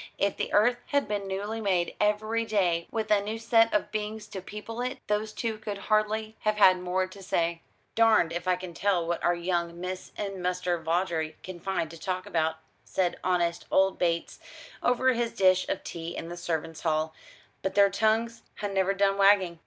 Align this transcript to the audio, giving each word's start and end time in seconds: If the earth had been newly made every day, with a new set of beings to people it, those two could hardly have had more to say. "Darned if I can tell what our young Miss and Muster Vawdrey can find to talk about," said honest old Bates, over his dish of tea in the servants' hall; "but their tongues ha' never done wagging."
If 0.17 0.35
the 0.35 0.51
earth 0.51 0.77
had 0.87 1.07
been 1.07 1.27
newly 1.27 1.61
made 1.61 1.95
every 2.01 2.43
day, 2.43 2.87
with 2.89 3.11
a 3.11 3.21
new 3.21 3.37
set 3.37 3.71
of 3.71 3.91
beings 3.91 4.25
to 4.29 4.41
people 4.41 4.81
it, 4.81 4.97
those 5.05 5.31
two 5.31 5.59
could 5.59 5.77
hardly 5.77 6.35
have 6.39 6.55
had 6.57 6.79
more 6.79 7.05
to 7.05 7.21
say. 7.21 7.61
"Darned 7.93 8.33
if 8.33 8.47
I 8.47 8.55
can 8.55 8.73
tell 8.73 9.05
what 9.05 9.23
our 9.23 9.35
young 9.35 9.79
Miss 9.79 10.11
and 10.17 10.41
Muster 10.41 10.79
Vawdrey 10.79 11.35
can 11.43 11.59
find 11.59 11.91
to 11.91 11.99
talk 11.99 12.25
about," 12.25 12.55
said 12.83 13.17
honest 13.23 13.67
old 13.69 13.99
Bates, 13.99 14.39
over 14.81 15.13
his 15.13 15.33
dish 15.35 15.69
of 15.69 15.83
tea 15.83 16.17
in 16.17 16.29
the 16.29 16.35
servants' 16.35 16.81
hall; 16.81 17.13
"but 17.61 17.75
their 17.75 17.91
tongues 17.91 18.41
ha' 18.59 18.65
never 18.71 18.95
done 18.95 19.19
wagging." 19.19 19.59